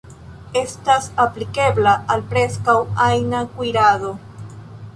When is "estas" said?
0.61-1.09